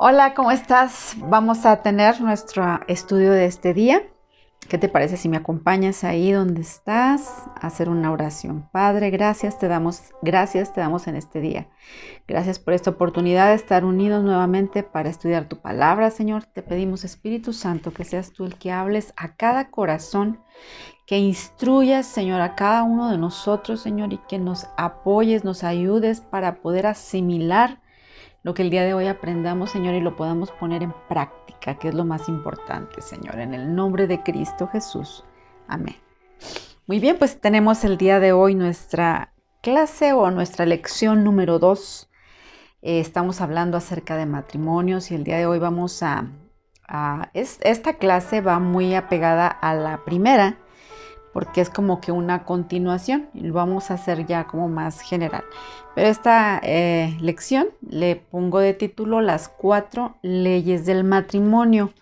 [0.00, 1.16] Hola, ¿cómo estás?
[1.18, 4.00] Vamos a tener nuestro estudio de este día.
[4.68, 8.68] ¿Qué te parece si me acompañas ahí donde estás a hacer una oración?
[8.70, 11.66] Padre, gracias te damos, gracias te damos en este día.
[12.28, 16.44] Gracias por esta oportunidad de estar unidos nuevamente para estudiar tu palabra, Señor.
[16.44, 20.38] Te pedimos, Espíritu Santo, que seas tú el que hables a cada corazón,
[21.08, 26.20] que instruyas, Señor, a cada uno de nosotros, Señor, y que nos apoyes, nos ayudes
[26.20, 27.80] para poder asimilar
[28.42, 31.88] lo que el día de hoy aprendamos, Señor, y lo podamos poner en práctica, que
[31.88, 35.24] es lo más importante, Señor, en el nombre de Cristo Jesús.
[35.66, 35.96] Amén.
[36.86, 42.08] Muy bien, pues tenemos el día de hoy nuestra clase o nuestra lección número 2.
[42.82, 46.26] Eh, estamos hablando acerca de matrimonios y el día de hoy vamos a...
[47.34, 50.58] esta clase va muy apegada a la primera
[51.38, 55.44] porque es como que una continuación y lo vamos a hacer ya como más general.
[55.94, 61.92] Pero esta eh, lección le pongo de título las cuatro leyes del matrimonio.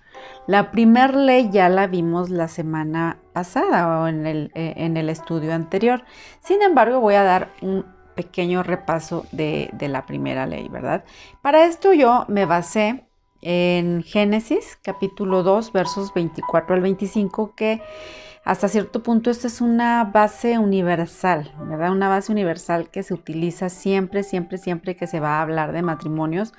[0.46, 5.10] La primera ley ya la vimos la semana pasada o en el, eh, en el,
[5.10, 6.02] estudio anterior.
[6.40, 7.84] Sin embargo, voy a dar un
[8.14, 11.04] pequeño repaso de, de la primera ley, ¿verdad?
[11.42, 13.04] Para esto yo me basé
[13.42, 17.82] en Génesis capítulo 2 versos 24 al 25 que
[18.46, 21.90] hasta cierto punto esta es una base universal, ¿verdad?
[21.90, 25.82] Una base universal que se utiliza siempre, siempre, siempre que se va a hablar de
[25.82, 26.54] matrimonios,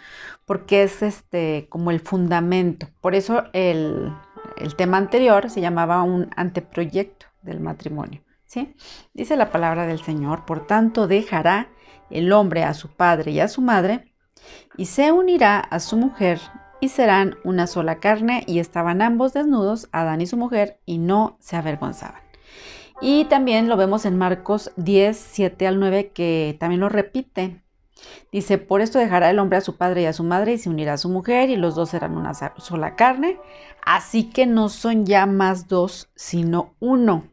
[0.45, 2.89] porque es este como el fundamento.
[2.99, 4.13] Por eso el,
[4.57, 8.75] el tema anterior se llamaba un anteproyecto del matrimonio, ¿sí?
[9.13, 11.69] Dice la palabra del Señor, por tanto dejará
[12.09, 14.13] el hombre a su padre y a su madre
[14.75, 16.41] y se unirá a su mujer
[16.79, 21.37] y serán una sola carne y estaban ambos desnudos, Adán y su mujer, y no
[21.39, 22.21] se avergonzaban.
[23.01, 27.61] Y también lo vemos en Marcos 10, 7 al 9, que también lo repite.
[28.31, 30.69] Dice, por esto dejará el hombre a su padre y a su madre y se
[30.69, 33.39] unirá a su mujer y los dos serán una sola carne.
[33.85, 37.25] Así que no son ya más dos, sino uno.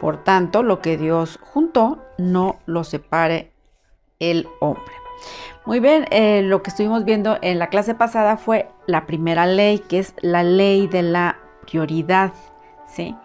[0.00, 3.52] Por tanto, lo que Dios juntó, no lo separe
[4.18, 5.05] el hombre.
[5.64, 9.80] Muy bien, eh, lo que estuvimos viendo en la clase pasada fue la primera ley,
[9.80, 12.32] que es la ley de la prioridad,
[12.86, 13.16] ¿sí?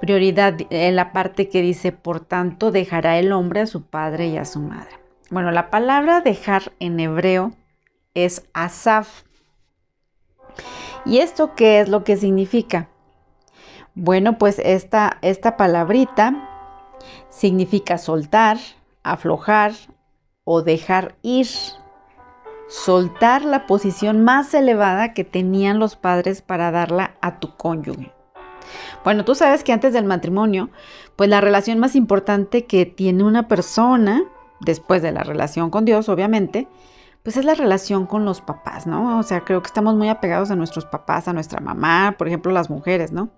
[0.00, 4.38] Prioridad en la parte que dice, por tanto, dejará el hombre a su padre y
[4.38, 4.98] a su madre.
[5.30, 7.52] Bueno, la palabra dejar en hebreo
[8.14, 9.24] es asaf.
[11.04, 12.88] ¿Y esto qué es lo que significa?
[13.94, 16.48] Bueno, pues esta, esta palabrita
[17.28, 18.58] significa soltar,
[19.02, 19.72] aflojar,
[20.48, 21.48] o dejar ir,
[22.68, 28.12] soltar la posición más elevada que tenían los padres para darla a tu cónyuge.
[29.04, 30.70] Bueno, tú sabes que antes del matrimonio,
[31.16, 34.22] pues la relación más importante que tiene una persona,
[34.60, 36.68] después de la relación con Dios, obviamente,
[37.24, 39.18] pues es la relación con los papás, ¿no?
[39.18, 42.52] O sea, creo que estamos muy apegados a nuestros papás, a nuestra mamá, por ejemplo,
[42.52, 43.30] las mujeres, ¿no?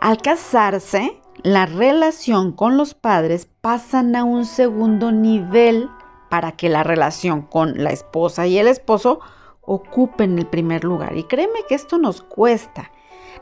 [0.00, 5.90] Al casarse, la relación con los padres pasan a un segundo nivel
[6.34, 9.20] para que la relación con la esposa y el esposo
[9.60, 11.16] ocupen el primer lugar.
[11.16, 12.90] Y créeme que esto nos cuesta.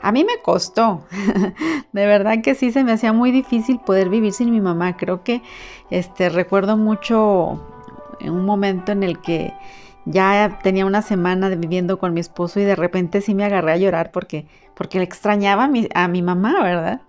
[0.03, 1.03] A mí me costó.
[1.91, 4.95] de verdad que sí se me hacía muy difícil poder vivir sin mi mamá.
[4.95, 5.41] Creo que
[5.89, 7.59] este recuerdo mucho
[8.19, 9.55] en un momento en el que
[10.05, 13.77] ya tenía una semana viviendo con mi esposo y de repente sí me agarré a
[13.77, 17.01] llorar porque porque le extrañaba a mi, a mi mamá, ¿verdad?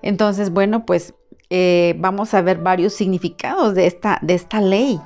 [0.00, 1.14] Entonces, bueno, pues
[1.50, 5.00] eh, vamos a ver varios significados de esta, de esta ley,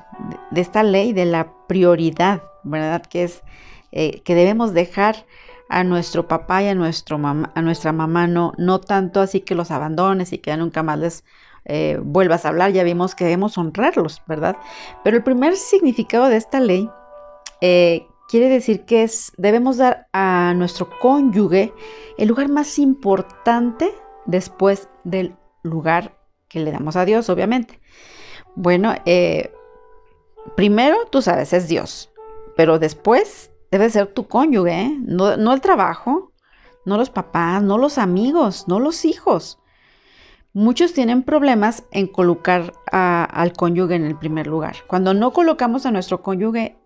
[0.51, 3.01] de esta ley de la prioridad, ¿verdad?
[3.01, 3.43] Que es
[3.91, 5.25] eh, que debemos dejar
[5.69, 9.69] a nuestro papá y a, nuestro a nuestra mamá, no, no tanto así que los
[9.69, 11.23] abandones y que nunca más les
[11.65, 14.57] eh, vuelvas a hablar, ya vimos que debemos honrarlos, ¿verdad?
[15.03, 16.89] Pero el primer significado de esta ley
[18.29, 21.73] quiere decir que es, debemos dar a nuestro cónyuge
[22.17, 23.91] el lugar más importante
[24.25, 26.18] después del lugar
[26.49, 27.79] que le damos a Dios, obviamente.
[28.55, 29.53] Bueno, eh,
[30.55, 32.11] primero, tú sabes, es Dios,
[32.57, 34.97] pero después debe ser tu cónyuge, ¿eh?
[34.99, 36.33] no, el trabajo,
[36.85, 39.59] no los papás, no los amigos, no los hijos.
[40.51, 44.77] Muchos tienen problemas en colocar al cónyuge en el primer lugar.
[44.87, 46.79] Cuando no colocamos a nuestro cónyuge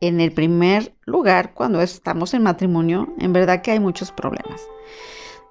[0.00, 4.62] en el primer lugar, cuando estamos en matrimonio, en verdad que hay muchos problemas.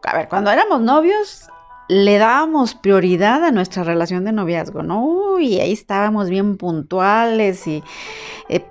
[0.03, 1.49] A ver, cuando éramos novios,
[1.87, 5.39] le dábamos prioridad a nuestra relación de noviazgo, ¿no?
[5.39, 7.83] Y ahí estábamos bien puntuales y
[8.49, 8.65] eh,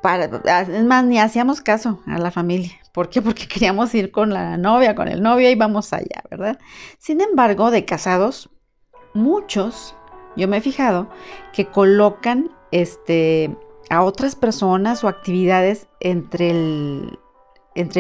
[0.69, 2.73] es más, ni hacíamos caso a la familia.
[2.93, 3.23] ¿Por qué?
[3.23, 6.59] Porque queríamos ir con la novia, con el novio y vamos allá, ¿verdad?
[6.99, 8.51] Sin embargo, de casados,
[9.15, 9.97] muchos,
[10.37, 11.09] yo me he fijado,
[11.53, 13.57] que colocan este,
[13.89, 17.19] a otras personas o actividades entre el,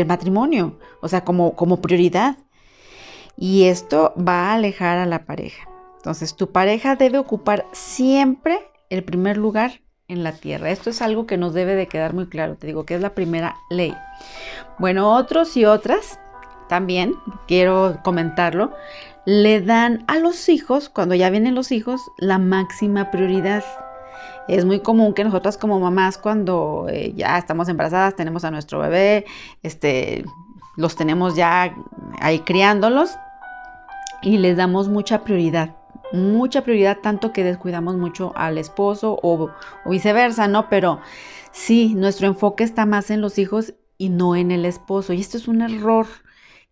[0.06, 2.36] matrimonio, o sea, como prioridad.
[3.36, 5.68] Y esto va a alejar a la pareja.
[5.96, 8.58] Entonces, tu pareja debe ocupar siempre
[8.90, 10.70] el primer lugar en la tierra.
[10.70, 12.56] Esto es algo que nos debe de quedar muy claro.
[12.56, 13.94] Te digo que es la primera ley.
[14.78, 16.18] Bueno, otros y otras,
[16.68, 17.14] también
[17.46, 18.72] quiero comentarlo,
[19.24, 23.64] le dan a los hijos, cuando ya vienen los hijos, la máxima prioridad.
[24.46, 28.78] Es muy común que nosotras como mamás cuando eh, ya estamos embarazadas, tenemos a nuestro
[28.78, 29.26] bebé,
[29.64, 30.24] este,
[30.76, 31.74] los tenemos ya
[32.20, 33.16] ahí criándolos
[34.26, 35.76] y les damos mucha prioridad
[36.12, 39.50] mucha prioridad, tanto que descuidamos mucho al esposo o,
[39.84, 40.68] viceversa, ¿no?
[40.68, 41.00] Pero
[41.52, 45.12] sí, nuestro enfoque está más en los hijos y no en el esposo.
[45.12, 46.06] Y esto es un error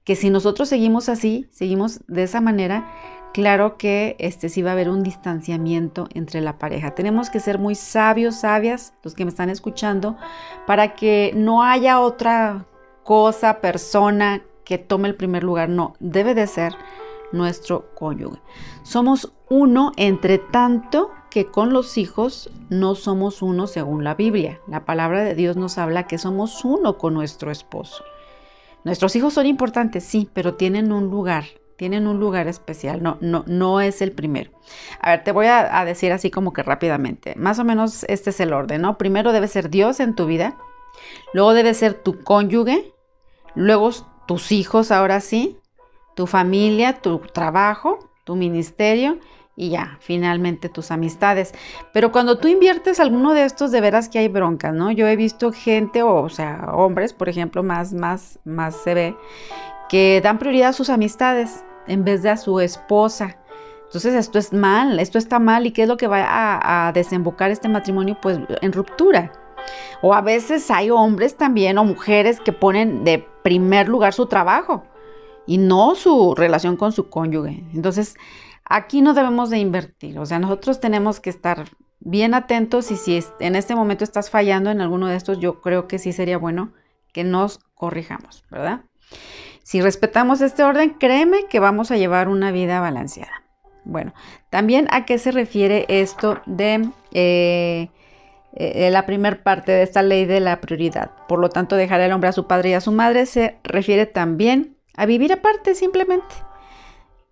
[0.04, 2.92] que si nosotros seguimos así, seguimos de esa manera,
[3.32, 6.94] claro que este sí va a haber un distanciamiento entre la pareja.
[6.94, 10.16] Tenemos que ser muy sabios, sabias, los que me están escuchando,
[10.66, 12.66] para que no haya otra
[13.02, 15.68] cosa, persona que tome el primer lugar.
[15.68, 16.74] No, debe de ser
[17.34, 18.40] nuestro cónyuge.
[18.82, 24.60] Somos uno entre tanto que con los hijos no somos uno según la Biblia.
[24.69, 28.04] La palabra de Dios nos habla que somos uno con nuestro esposo.
[28.84, 31.44] Nuestros hijos son importantes, sí, pero tienen un lugar,
[31.76, 34.50] tienen un lugar especial, no, no, no es el primero.
[35.00, 38.31] A ver, te voy a, a decir así como que rápidamente, más o menos este
[38.31, 38.98] es el orden, ¿no?
[38.98, 40.56] Primero debe ser Dios en tu vida,
[41.32, 42.92] luego debe ser tu cónyuge,
[43.54, 43.90] luego
[44.26, 45.58] tus hijos, ahora sí,
[46.14, 49.19] tu familia, tu trabajo, tu ministerio
[49.56, 51.55] y ya, finalmente tus amistades.
[51.93, 54.90] Pero cuando tú inviertes alguno de estos, de veras que hay bronca, ¿no?
[54.90, 59.16] Yo he visto gente, o, sea, hombres, por ejemplo, más, más, más se ve,
[59.88, 63.37] que dan prioridad a sus amistades en vez de a su esposa.
[63.84, 66.93] Entonces esto es mal, esto está mal y qué es lo que va a, a
[66.93, 69.31] desembocar este matrimonio pues en ruptura.
[70.02, 74.84] O a veces hay hombres también o mujeres que ponen de primer lugar su trabajo
[75.46, 77.64] y no su relación con su cónyuge.
[77.75, 78.14] Entonces,
[78.64, 81.64] aquí no debemos de invertir, o sea, nosotros tenemos que estar
[82.00, 85.88] bien atentos y si en este momento estás fallando en alguno de estos, yo creo
[85.88, 86.73] que sí sería bueno
[87.12, 88.82] que nos corrijamos, ¿verdad?
[89.62, 93.43] Si respetamos este orden, créeme que vamos a llevar una vida balanceada.
[93.85, 94.14] Bueno,
[94.50, 97.88] también a qué se refiere esto de eh,
[98.55, 101.11] eh, la primera parte de esta ley de la prioridad.
[101.29, 104.06] Por lo tanto, dejar al hombre a su padre y a su madre se refiere
[104.06, 106.35] también a vivir aparte simplemente.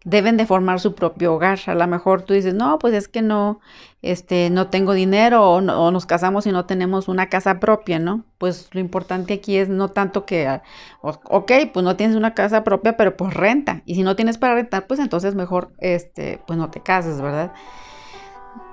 [0.05, 1.61] Deben de formar su propio hogar.
[1.67, 3.61] A lo mejor tú dices, no, pues es que no,
[4.03, 8.25] este, no tengo dinero o, nos casamos y no tenemos una casa propia, ¿no?
[8.38, 10.61] Pues lo importante aquí es no tanto que,
[11.03, 13.82] ok, pues no tienes una casa propia, pero pues renta.
[13.87, 17.53] Y si no tienes para rentar, pues entonces mejor, este, pues no te cases, ¿verdad?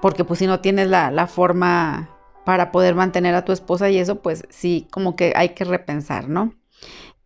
[0.01, 2.09] Porque pues si no tienes la, la forma
[2.43, 6.27] para poder mantener a tu esposa y eso, pues sí, como que hay que repensar,
[6.27, 6.55] ¿no?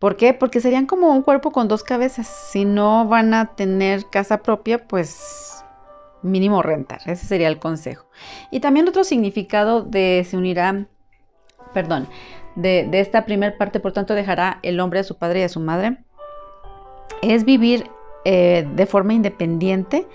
[0.04, 0.34] ¿Por qué?
[0.34, 2.26] Porque serían como un cuerpo con dos cabezas.
[2.26, 5.64] Si no van a tener casa propia, pues
[6.20, 7.00] mínimo rentar.
[7.06, 8.04] Ese sería el consejo.
[8.50, 10.88] Y también otro significado de se unirá,
[11.72, 12.06] perdón,
[12.54, 15.60] de, esta primera parte, por tanto, dejará el hombre a su padre y a su
[15.60, 15.96] madre,
[17.22, 17.88] es vivir
[18.26, 20.06] eh, de forma independiente,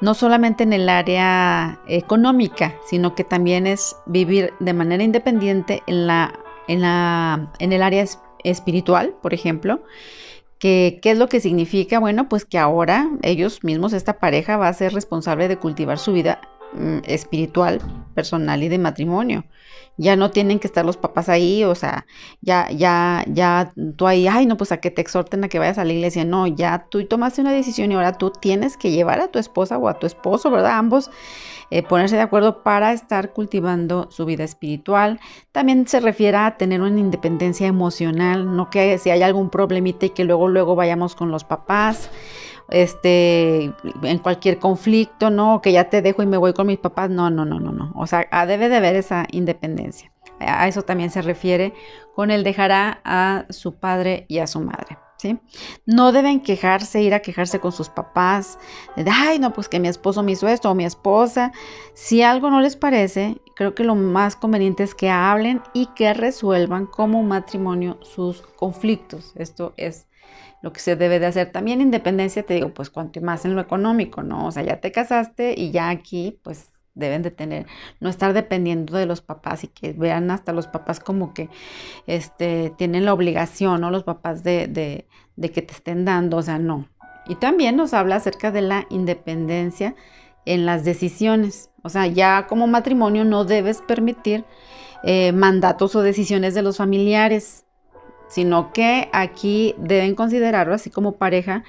[0.00, 6.06] no solamente en el área económica, sino que también es vivir de manera independiente en,
[6.06, 6.38] la,
[6.68, 8.04] en, la, en el área
[8.44, 9.82] espiritual por ejemplo.
[10.58, 11.98] Que, ¿Qué es lo que significa?
[11.98, 16.12] Bueno, pues que ahora ellos mismos, esta pareja, va a ser responsable de cultivar su
[16.12, 16.40] vida
[17.04, 17.80] espiritual,
[18.14, 19.44] personal y de matrimonio.
[19.96, 22.04] Ya no tienen que estar los papás ahí, o sea,
[22.40, 25.78] ya, ya, ya tú ahí, ay, no, pues a que te exhorten a que vayas
[25.78, 26.24] a la iglesia.
[26.24, 29.78] No, ya tú tomaste una decisión y ahora tú tienes que llevar a tu esposa
[29.78, 30.78] o a tu esposo, ¿verdad?
[30.78, 31.10] Ambos
[31.70, 35.20] eh, ponerse de acuerdo para estar cultivando su vida espiritual.
[35.52, 40.10] También se refiere a tener una independencia emocional, no que si hay algún problemita y
[40.10, 42.10] que luego, luego vayamos con los papás
[42.70, 45.60] este, en cualquier conflicto, ¿no?
[45.62, 47.10] Que ya te dejo y me voy con mis papás.
[47.10, 47.92] No, no, no, no, no.
[47.96, 50.12] O sea, ah, debe de haber esa independencia.
[50.40, 51.74] A eso también se refiere
[52.14, 54.98] con el dejará a su padre y a su madre.
[55.86, 58.58] No deben quejarse, ir a quejarse con sus papás,
[58.96, 61.52] de, ay, no, pues que mi esposo me hizo esto o mi esposa.
[61.94, 66.12] Si algo no les parece, creo que lo más conveniente es que hablen y que
[66.14, 69.32] resuelvan como matrimonio sus conflictos.
[69.36, 70.06] Esto es
[70.62, 71.52] lo que se debe de hacer.
[71.52, 74.46] También independencia, te digo, pues cuanto más en lo económico, ¿no?
[74.46, 77.66] O sea, ya te casaste y ya aquí, pues deben de tener,
[78.00, 81.48] no estar dependiendo de los papás y que vean hasta los papás como que
[82.06, 83.90] este, tienen la obligación, ¿no?
[83.90, 86.88] Los papás de, de, de que te estén dando, o sea, no.
[87.26, 89.94] Y también nos habla acerca de la independencia
[90.44, 91.70] en las decisiones.
[91.82, 94.44] O sea, ya como matrimonio no debes permitir
[95.02, 97.63] eh, mandatos o decisiones de los familiares.
[98.34, 101.62] Sino que aquí deben considerarlo así como pareja,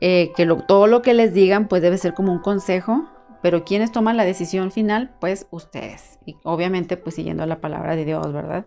[0.00, 3.10] eh, que todo lo que les digan pues debe ser como un consejo,
[3.42, 6.20] pero quienes toman la decisión final, pues ustedes.
[6.24, 8.66] Y obviamente pues siguiendo la palabra de Dios, ¿verdad?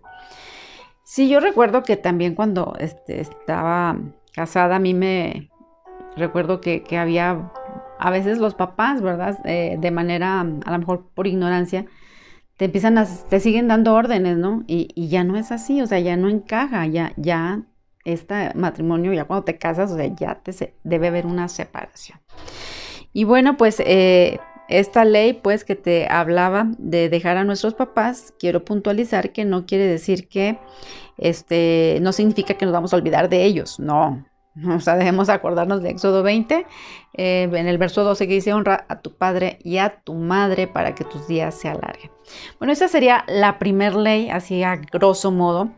[1.04, 3.98] Sí, yo recuerdo que también cuando este, estaba
[4.34, 5.50] casada, a mí me
[6.18, 7.50] recuerdo que, había
[7.98, 9.40] a veces los papás, ¿verdad?
[9.46, 11.86] Eh, de manera, a lo mejor por ignorancia,
[12.58, 14.64] te empiezan a, te siguen dando órdenes, ¿no?
[14.68, 17.62] Y, ya no es así, o sea, ya no encaja, ya, ya
[18.04, 22.20] este matrimonio, ya cuando te casas, o sea, ya te debe haber una separación.
[23.14, 28.34] Y bueno, pues eh, esta ley, pues que te hablaba de dejar a nuestros papás,
[28.40, 30.60] quiero puntualizar que no quiere decir que,
[31.18, 34.26] este, no significa que nos vamos a olvidar de ellos, no,
[34.76, 36.66] o sea, debemos acordarnos de Éxodo 20,
[37.14, 40.68] eh, en el verso 12 que dice, honra a tu padre y a tu madre
[40.68, 42.12] para que tus días se alarguen.
[42.60, 45.72] Bueno, esa sería la primer ley, así a grosso modo,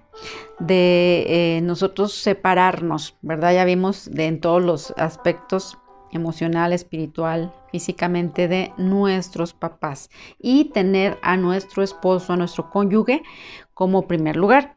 [0.60, 3.54] de eh, nosotros separarnos, ¿verdad?
[3.54, 5.78] Ya vimos de, en todos los aspectos
[6.12, 10.10] emocional, espiritual, físicamente de nuestros papás
[10.40, 13.22] y tener a nuestro esposo, a nuestro cónyuge
[13.74, 14.76] como primer lugar.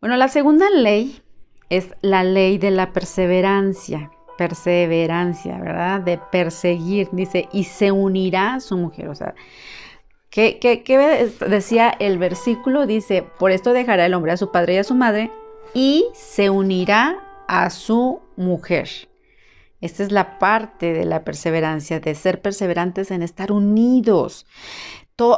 [0.00, 1.23] Bueno, la segunda ley
[1.76, 6.00] es la ley de la perseverancia, perseverancia, ¿verdad?
[6.00, 9.34] De perseguir, dice, y se unirá a su mujer, o sea,
[10.30, 12.86] ¿qué, qué, decía el versículo?
[12.86, 15.30] Dice, por esto dejará el hombre a su padre y a su madre
[15.74, 18.88] y se unirá a su mujer.
[19.80, 24.46] Esta es la parte de la perseverancia, de ser perseverantes en estar unidos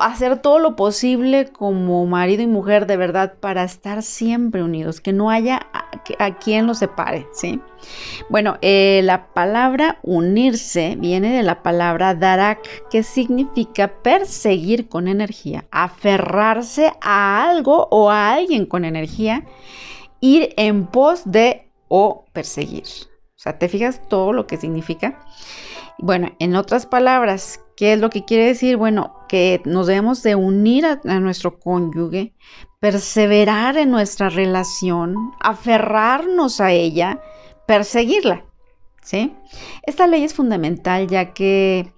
[0.01, 5.13] hacer todo lo posible como marido y mujer de verdad para estar siempre unidos, que
[5.13, 5.67] no haya
[6.19, 7.61] a, quien los separe, ¿sí?
[8.31, 15.67] Bueno, eh, la palabra unirse viene de la palabra darak, que significa perseguir con energía,
[15.71, 19.45] aferrarse a algo o a alguien con energía,
[20.21, 22.85] ir en pos de o perseguir.
[22.85, 25.21] O sea, ¿te fijas todo lo que significa?
[25.99, 28.77] Bueno, en otras palabras, ¿qué es lo que quiere decir?
[28.77, 32.35] Bueno, que nos debemos de unir a, nuestro cónyuge,
[32.81, 37.21] perseverar en nuestra relación, aferrarnos a ella,
[37.67, 38.45] perseguirla.
[39.03, 39.35] ¿sí?
[39.83, 41.93] Esta ley es fundamental ya que,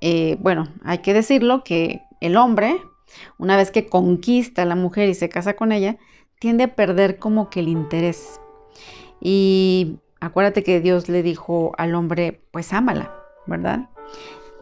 [0.00, 2.76] eh, bueno, hay que decirlo que el hombre,
[3.38, 5.96] una vez que conquista a la mujer y se casa con ella,
[6.38, 8.40] tiende a perder como que el interés.
[9.20, 13.14] Y acuérdate que Dios le dijo al hombre, pues ámala,
[13.46, 13.88] ¿verdad?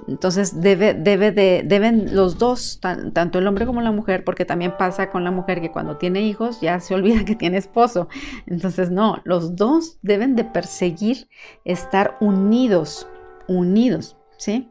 [0.08, 4.74] Entonces debe, debe de, deben los dos, tanto el hombre como la mujer, porque también
[4.78, 8.08] pasa con la mujer que cuando tiene hijos ya se olvida que tiene esposo.
[8.46, 11.28] Entonces no, los dos deben de perseguir
[11.64, 13.06] estar unidos,
[13.48, 14.68] unidos, ¿sí?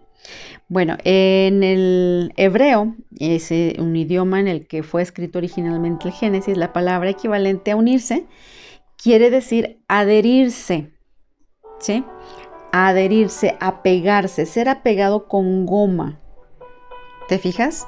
[0.68, 6.58] Bueno, en el hebreo, es un idioma en el que fue escrito originalmente el Génesis,
[6.58, 8.28] la palabra equivalente a unirse
[9.02, 10.92] quiere decir adherirse,
[11.80, 12.04] ¿sí?
[12.72, 16.20] Adherirse, apegarse, ser apegado con goma.
[17.28, 17.88] ¿Te fijas?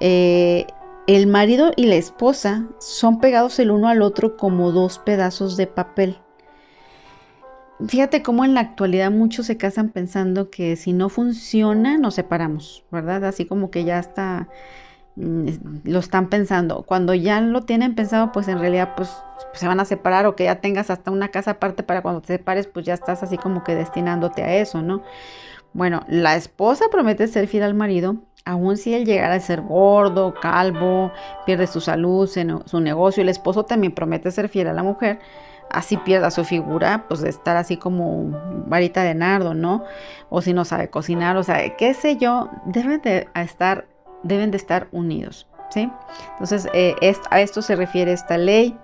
[0.00, 0.66] Eh,
[1.06, 5.66] el marido y la esposa son pegados el uno al otro como dos pedazos de
[5.66, 6.18] papel.
[7.86, 12.84] Fíjate cómo en la actualidad muchos se casan pensando que si no funciona nos separamos,
[12.90, 13.24] ¿verdad?
[13.24, 14.48] Así como que ya está
[15.16, 16.82] lo están pensando.
[16.82, 19.10] Cuando ya lo tienen pensado, pues en realidad pues
[19.52, 22.34] se van a separar o que ya tengas hasta una casa aparte para cuando te
[22.34, 25.02] separes, pues ya estás así como que destinándote a eso, ¿no?
[25.72, 30.34] Bueno, la esposa promete ser fiel al marido, aun si él llegara a ser gordo,
[30.40, 31.12] calvo,
[31.46, 32.28] pierde su salud,
[32.64, 35.18] su negocio, el esposo también promete ser fiel a la mujer,
[35.70, 38.30] así pierda su figura, pues de estar así como
[38.66, 39.84] varita de nardo, ¿no?
[40.28, 43.86] O si no sabe cocinar, o sea, qué sé yo, debe de estar
[44.24, 45.46] deben de estar unidos.
[45.70, 45.90] ¿sí?
[46.32, 46.94] Entonces, eh,
[47.30, 48.76] a esto se refiere esta ley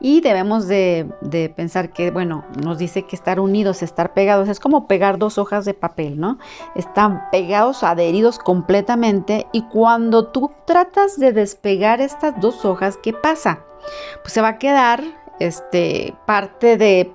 [0.00, 4.60] y debemos de, de, pensar que, bueno, nos dice que estar unidos, estar pegados, es
[4.60, 6.38] como pegar dos hojas de papel, ¿no?
[6.74, 13.60] Están pegados, adheridos completamente y cuando tú tratas de despegar estas dos hojas, ¿qué pasa?
[14.22, 15.02] Pues se va a quedar
[15.38, 17.12] este, parte de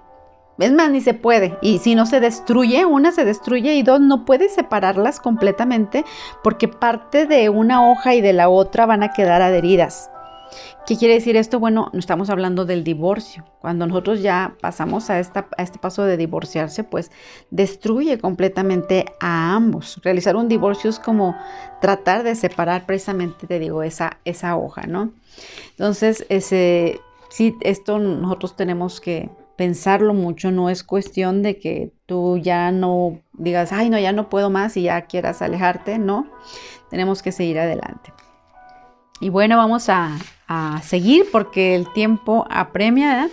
[0.60, 1.58] es más, ni se puede.
[1.62, 6.06] Y si no se destruye, una se destruye y dos, no puedes separarlas completamente
[6.44, 10.12] porque parte de una hoja y de la otra van a quedar adheridas.
[10.86, 11.60] ¿Qué quiere decir esto?
[11.60, 13.46] Bueno, no estamos hablando del divorcio.
[13.60, 17.12] Cuando nosotros ya pasamos a, esta, a este paso de divorciarse, pues
[17.52, 20.02] destruye completamente a ambos.
[20.04, 21.36] Realizar un divorcio es como
[21.80, 25.14] tratar de separar precisamente, te digo, esa, esa hoja, ¿no?
[25.72, 32.38] Entonces, ese, sí, esto nosotros tenemos que pensarlo mucho, no es cuestión de que tú
[32.38, 36.28] ya no digas, ay, no, ya no puedo más y ya quieras alejarte, no,
[36.90, 38.14] tenemos que seguir adelante.
[39.22, 40.18] Y bueno, vamos a,
[40.84, 43.30] seguir porque el tiempo apremia.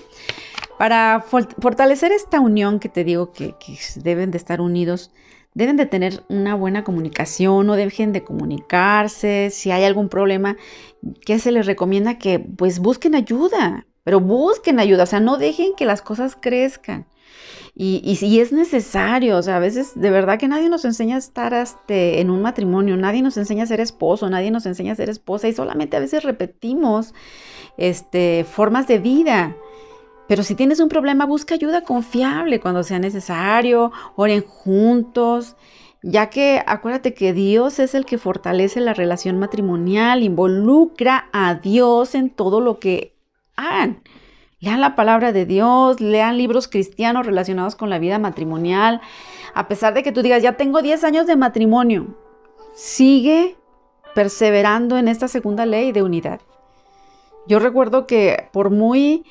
[0.78, 3.56] Para fortalecer esta unión que te digo que,
[3.96, 5.10] deben de estar unidos,
[5.54, 10.56] deben de tener una buena comunicación, no dejen de comunicarse, si hay algún problema,
[11.26, 15.72] que se les recomienda que pues busquen ayuda, pero busquen ayuda, o sea, no dejen
[15.76, 17.06] que las cosas crezcan.
[17.80, 21.20] Y, si es necesario, o sea, a veces de verdad que nadie nos enseña a
[21.20, 24.96] estar este, en un matrimonio, nadie nos enseña a ser esposo, nadie nos enseña a
[24.96, 27.14] ser esposa y solamente a veces repetimos
[27.76, 29.56] este, formas de vida.
[30.26, 35.54] Pero si tienes un problema, busca ayuda confiable cuando sea necesario, oren juntos,
[36.02, 42.16] ya que acuérdate que Dios es el que fortalece la relación matrimonial, involucra a Dios
[42.16, 43.17] en todo lo que
[43.58, 44.02] hagan.
[44.60, 49.00] Lean la palabra de Dios, lean libros cristianos relacionados con la vida matrimonial.
[49.54, 52.16] A pesar de que tú digas, ya tengo 10 años de matrimonio,
[52.74, 53.56] sigue
[54.14, 56.40] perseverando en esta segunda ley de unidad.
[57.46, 59.24] Yo recuerdo que por muy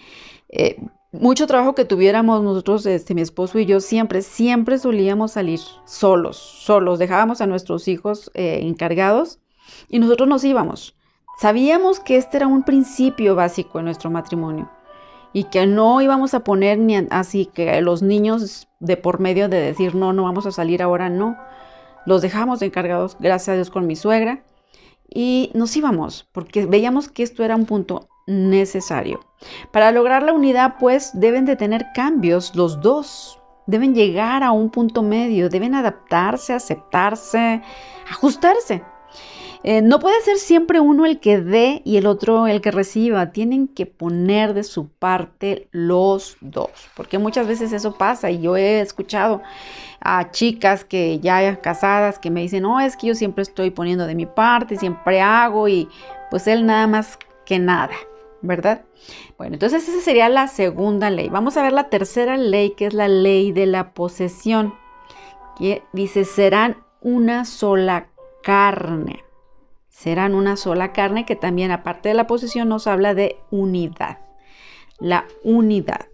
[0.49, 0.77] eh,
[1.11, 6.37] mucho trabajo que tuviéramos nosotros, este, mi esposo y yo, siempre, siempre solíamos salir solos,
[6.37, 6.99] solos.
[6.99, 9.39] Dejábamos a nuestros hijos eh, encargados
[9.89, 10.96] y nosotros nos íbamos.
[11.39, 14.71] Sabíamos que este era un principio básico en nuestro matrimonio
[15.33, 19.61] y que no íbamos a poner ni así que los niños de por medio de
[19.61, 21.37] decir no, no vamos a salir ahora, no.
[22.07, 24.43] Los dejamos encargados, gracias a Dios, con mi suegra
[25.07, 29.19] y nos íbamos porque veíamos que esto era un punto necesario.
[29.71, 33.39] Para lograr la unidad, pues, deben de tener cambios los dos.
[33.67, 37.61] Deben llegar a un punto medio, deben adaptarse, aceptarse,
[38.09, 38.83] ajustarse.
[39.63, 43.31] Eh, no puede ser siempre uno el que dé y el otro el que reciba.
[43.31, 48.55] Tienen que poner de su parte los dos, porque muchas veces eso pasa y yo
[48.55, 49.41] he escuchado
[49.99, 54.05] a chicas que ya casadas que me dicen, no, es que yo siempre estoy poniendo
[54.05, 55.89] de mi parte, siempre hago y
[56.29, 57.95] pues él nada más que nada,
[58.41, 58.83] ¿verdad?
[59.37, 61.29] Bueno, entonces esa sería la segunda ley.
[61.29, 64.75] Vamos a ver la tercera ley, que es la ley de la posesión,
[65.57, 68.09] que dice, serán una sola
[68.43, 69.26] carne
[69.97, 74.19] serán una sola carne, que también aparte de la posesión nos habla de unidad.
[74.99, 76.05] La unidad.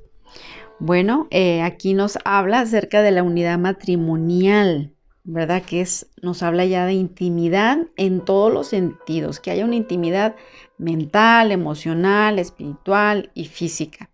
[0.80, 5.63] Bueno, eh, aquí nos habla acerca de la unidad matrimonial, ¿verdad?
[5.63, 10.38] Que es, nos habla ya de intimidad en todos los sentidos, que haya una intimidad
[10.78, 14.10] mental, emocional, espiritual y física.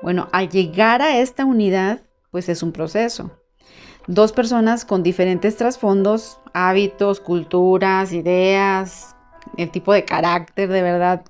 [0.00, 3.41] Bueno, al llegar a esta unidad, pues es un proceso
[4.06, 9.14] dos personas con diferentes trasfondos, hábitos, culturas, ideas,
[9.56, 11.24] el tipo de carácter, de verdad,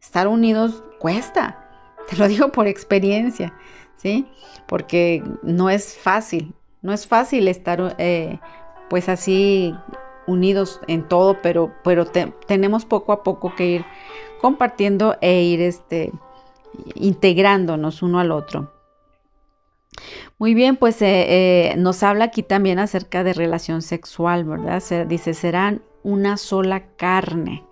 [0.00, 1.58] estar unidos cuesta.
[2.10, 3.54] Te lo digo por experiencia,
[3.96, 4.26] ¿sí?
[4.66, 8.38] Porque no es fácil, no es fácil estar eh,
[8.90, 9.74] pues así
[10.26, 13.84] unidos en todo, pero, pero tenemos poco a poco que ir
[14.40, 16.12] compartiendo e ir este,
[16.94, 18.72] integrándonos uno al otro.
[20.38, 24.82] Muy bien, pues eh, eh, nos habla aquí también acerca de relación sexual, ¿verdad?
[25.06, 27.64] dice, serán una sola carne.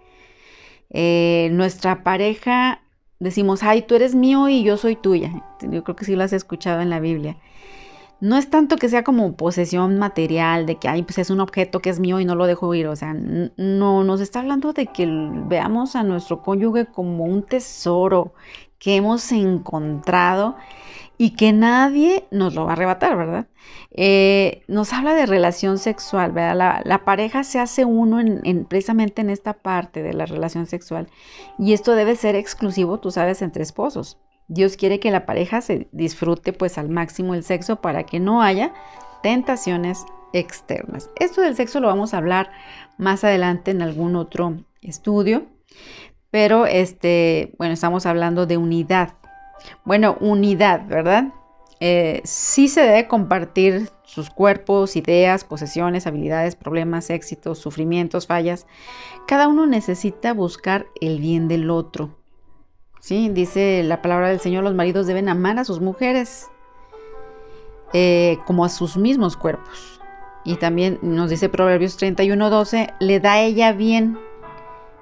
[0.91, 2.83] Eh, nuestra pareja,
[3.19, 5.43] decimos, ay, tú eres mío y yo soy tuya.
[5.63, 7.37] Yo creo que sí lo has escuchado en la Biblia.
[8.21, 11.81] No es tanto que sea como posesión material, de que ay, pues es un objeto
[11.81, 12.87] que es mío y no lo dejo ir.
[12.89, 15.07] O sea, no, nos está hablando de que
[15.49, 18.35] veamos a nuestro cónyuge como un tesoro
[18.79, 20.57] que hemos encontrado
[21.21, 23.47] y que nadie nos lo va a arrebatar, ¿verdad?
[23.91, 26.81] Eh, nos habla de relación sexual, ¿verdad?
[26.87, 31.09] La, pareja se hace uno en, precisamente en esta parte de la relación sexual
[31.59, 34.17] y esto debe ser exclusivo, tú sabes, entre esposos.
[34.49, 38.41] Dios quiere que la pareja se disfrute pues al máximo el sexo para que no
[38.41, 38.73] haya
[39.23, 41.11] tentaciones externas.
[41.17, 42.51] Esto del sexo lo vamos a hablar
[42.97, 45.45] más adelante en algún otro estudio,
[46.31, 49.20] pero este, bueno, estamos hablando de unidad,
[49.85, 51.33] bueno, unidad, ¿verdad?
[51.81, 58.67] Eh, sí se debe compartir sus cuerpos, ideas, posesiones, habilidades, problemas, éxitos, sufrimientos, fallas.
[59.27, 62.19] Cada uno necesita buscar el bien del otro.
[63.01, 66.49] Sí, dice la palabra del Señor, los maridos deben amar a sus mujeres
[67.95, 70.01] eh, como a sus mismos cuerpos.
[70.45, 74.19] Y también nos dice Proverbios 31:12, le da ella bien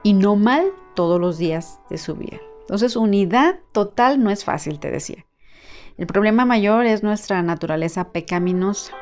[0.02, 2.38] y no mal todos los días de su vida.
[2.68, 5.24] Entonces, unidad total no es fácil, te decía.
[5.96, 8.92] El problema mayor es nuestra naturaleza pecaminosa.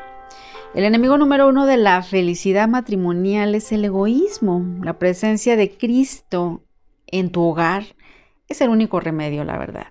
[0.73, 4.63] El enemigo número uno de la felicidad matrimonial es el egoísmo.
[4.85, 6.63] La presencia de Cristo
[7.09, 7.85] en tu hogar
[8.47, 9.89] es el único remedio, la verdad.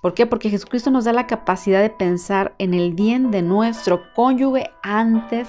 [0.00, 0.26] ¿Por qué?
[0.26, 5.48] Porque Jesucristo nos da la capacidad de pensar en el bien de nuestro cónyuge antes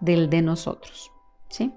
[0.00, 1.10] del de nosotros.
[1.48, 1.72] ¿sí?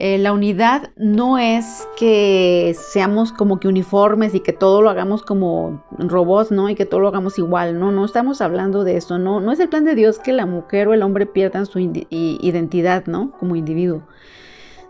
[0.00, 5.22] Eh, la unidad no es que seamos como que uniformes y que todo lo hagamos
[5.22, 6.68] como robots, ¿no?
[6.68, 7.90] Y que todo lo hagamos igual, ¿no?
[7.90, 9.40] No estamos hablando de eso, ¿no?
[9.40, 13.06] No es el plan de Dios que la mujer o el hombre pierdan su identidad,
[13.06, 13.32] ¿no?
[13.40, 14.04] Como individuo,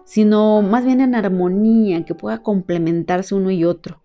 [0.04, 4.02] sino más bien en armonía, que pueda complementarse uno y otro.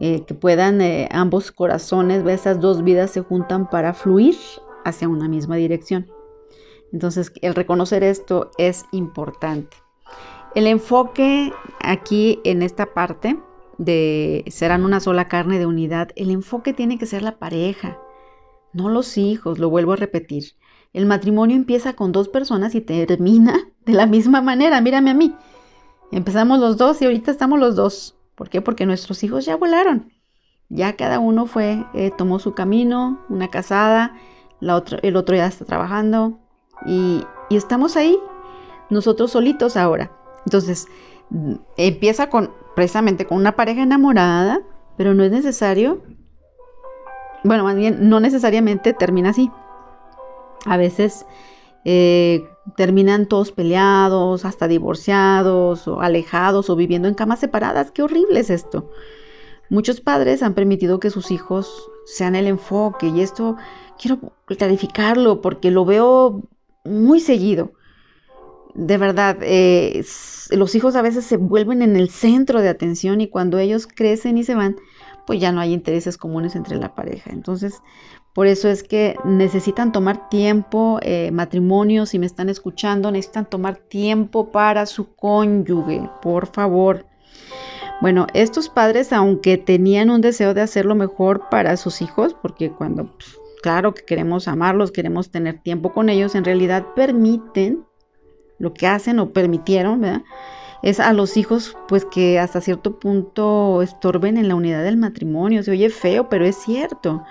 [0.00, 4.34] Eh, que puedan eh, ambos corazones, esas dos vidas se juntan para fluir
[4.84, 6.08] hacia una misma dirección.
[6.94, 9.76] Entonces, el reconocer esto es importante.
[10.54, 13.36] El enfoque aquí en esta parte
[13.78, 17.98] de serán una sola carne de unidad, el enfoque tiene que ser la pareja,
[18.72, 20.52] no los hijos, lo vuelvo a repetir.
[20.92, 25.34] El matrimonio empieza con dos personas y termina de la misma manera, mírame a mí.
[26.12, 28.16] Empezamos los dos y ahorita estamos los dos.
[28.36, 28.60] ¿Por qué?
[28.60, 30.12] Porque nuestros hijos ya volaron.
[30.68, 34.14] Ya cada uno fue, eh, tomó su camino, una casada,
[34.60, 36.38] la el otro ya está trabajando
[36.86, 38.18] y estamos ahí,
[38.90, 40.10] nosotros solitos ahora.
[40.44, 40.86] Entonces,
[41.76, 44.60] empieza con precisamente con una pareja enamorada,
[44.96, 46.02] pero no es necesario,
[47.44, 49.50] bueno, más bien, no necesariamente termina así.
[50.64, 51.26] A veces
[51.84, 57.90] eh, terminan todos peleados, hasta divorciados, o alejados, o viviendo en camas separadas.
[57.90, 58.90] Qué horrible es esto.
[59.68, 63.56] Muchos padres han permitido que sus hijos sean el enfoque, y esto
[64.00, 66.42] quiero clarificarlo porque lo veo
[66.84, 67.72] muy seguido
[68.74, 70.04] de verdad, eh,
[70.50, 74.36] los hijos a veces se vuelven en el centro de atención y cuando ellos crecen
[74.36, 74.76] y se van,
[75.26, 77.30] pues ya no hay intereses comunes entre la pareja.
[77.30, 77.80] Entonces,
[78.34, 83.76] por eso es que necesitan tomar tiempo, eh, matrimonios, si me están escuchando, necesitan tomar
[83.76, 87.06] tiempo para su cónyuge, por favor.
[88.00, 92.70] Bueno, estos padres, aunque tenían un deseo de hacer lo mejor para sus hijos, porque
[92.70, 97.82] cuando, pues, claro que queremos amarlos, queremos tener tiempo con ellos, en realidad permiten
[98.58, 100.22] lo que hacen o permitieron, ¿verdad?
[100.82, 105.62] Es a los hijos, pues que hasta cierto punto estorben en la unidad del matrimonio.
[105.62, 107.24] Se oye feo, pero es cierto.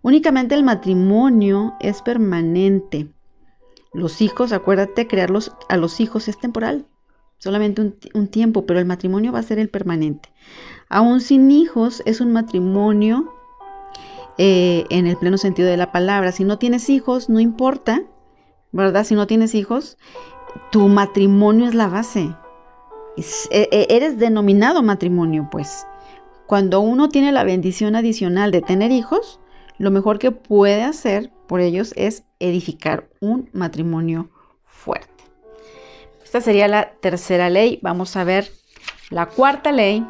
[0.00, 3.08] Únicamente el matrimonio es permanente.
[3.92, 6.86] Los hijos, acuérdate, crearlos a los hijos es temporal,
[7.36, 10.30] solamente un, tiempo, pero el matrimonio va a ser el permanente.
[10.88, 13.34] Aún sin hijos es un matrimonio
[14.38, 16.32] eh, en el pleno sentido de la palabra.
[16.32, 18.02] Si no tienes hijos, no importa,
[18.72, 19.04] ¿verdad?
[19.04, 19.98] Si no tienes hijos,
[20.70, 22.34] tu matrimonio es la base.
[23.50, 25.86] E, e, eres denominado matrimonio, pues.
[26.46, 29.40] Cuando uno tiene la bendición adicional de tener hijos,
[29.76, 34.30] lo mejor que puede hacer por ellos es edificar un matrimonio
[34.64, 35.24] fuerte.
[36.24, 37.78] Esta sería la tercera ley.
[37.82, 38.50] Vamos a ver
[39.10, 40.06] la cuarta ley,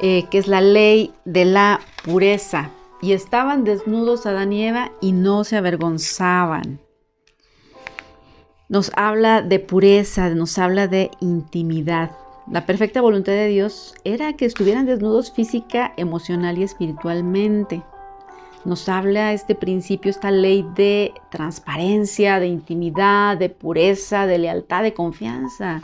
[0.00, 2.70] eh, que es la ley de la pureza.
[3.02, 6.80] Y estaban desnudos Adán y Eva y no se avergonzaban
[8.68, 12.10] nos habla de pureza, nos habla de intimidad.
[12.50, 17.82] La perfecta voluntad de Dios era que estuvieran desnudos física, emocional y espiritualmente.
[18.64, 24.94] Nos habla este principio, esta ley de transparencia, de intimidad, de pureza, de lealtad, de
[24.94, 25.80] confianza,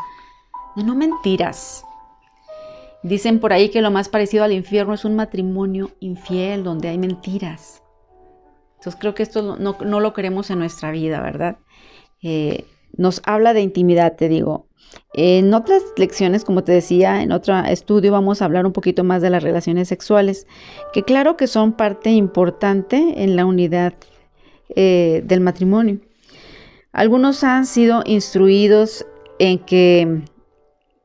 [0.74, 1.84] de no mentiras.
[3.02, 6.98] Dicen por ahí que lo más parecido al infierno es un matrimonio infiel donde hay
[6.98, 7.82] mentiras.
[8.76, 11.56] Entonces creo que esto no, lo queremos en nuestra vida, ¿verdad?
[12.22, 12.64] Eh,
[12.96, 14.66] nos habla de intimidad, te digo.
[15.14, 19.22] En otras lecciones, como te decía, en otro estudio vamos a hablar un poquito más
[19.22, 20.46] de las relaciones sexuales,
[20.92, 23.94] que claro que son parte importante en la unidad
[24.74, 26.00] eh, del matrimonio.
[26.92, 29.06] Algunos han sido instruidos
[29.38, 30.22] en que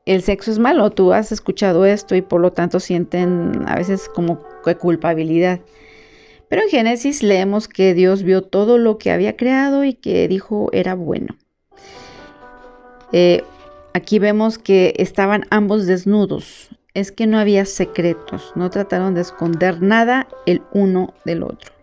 [0.08, 4.08] el sexo es malo, tú has escuchado esto y por lo tanto sienten a veces
[4.08, 4.42] como
[4.80, 5.60] culpabilidad.
[6.48, 10.70] Pero en Génesis leemos que Dios vio todo lo que había creado y que dijo
[10.72, 11.36] era bueno.
[13.12, 13.44] Eh,
[13.92, 16.70] aquí vemos que estaban ambos desnudos.
[16.94, 21.74] Es que no había secretos, no trataron de esconder nada el uno del otro.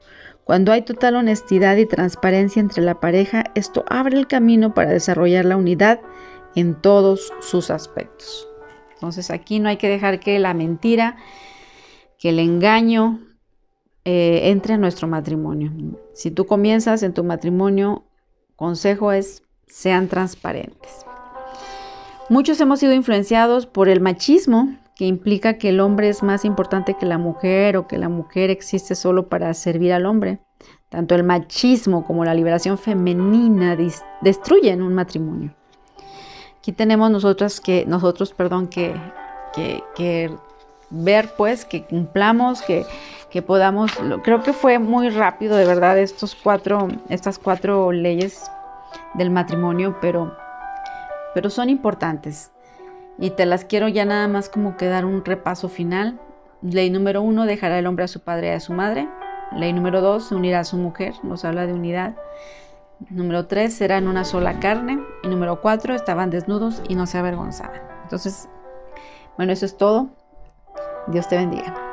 [0.45, 5.45] Cuando hay total honestidad y transparencia entre la pareja, esto abre el camino para desarrollar
[5.45, 5.99] la unidad
[6.55, 8.47] en todos sus aspectos.
[8.93, 11.17] Entonces aquí no hay que dejar que la mentira,
[12.17, 13.19] que el engaño
[14.05, 15.71] eh, entre en nuestro matrimonio.
[16.13, 18.05] Si tú comienzas en tu matrimonio,
[18.55, 21.05] consejo es sean transparentes.
[22.29, 26.95] Muchos hemos sido influenciados por el machismo, que implica que el hombre es más importante
[26.95, 30.39] que la mujer o que la mujer existe solo para servir al hombre.
[30.89, 33.77] Tanto el machismo como la liberación femenina
[34.21, 35.53] destruyen un matrimonio.
[36.65, 38.91] Aquí tenemos nosotros que, nosotros, perdón, que,
[39.53, 40.35] que,
[40.89, 42.87] ver pues que cumplamos, que,
[43.29, 43.91] que podamos,
[44.23, 48.49] creo que fue muy rápido de verdad estos cuatro, estas cuatro leyes
[49.13, 50.35] del matrimonio, pero,
[51.35, 52.51] pero son importantes.
[53.19, 56.19] Y te las quiero ya nada más como que dar un repaso final.
[56.63, 59.07] Ley número uno, dejará el hombre a su padre y a su madre.
[59.55, 62.15] Ley número dos, se unirá a su mujer, nos habla de unidad.
[63.09, 64.99] Número tres, serán una sola carne.
[65.23, 67.81] Y número cuatro, estaban desnudos y no se avergonzaban.
[68.03, 68.49] Entonces,
[69.37, 70.09] bueno, eso es todo.
[71.07, 71.84] Dios te bendiga.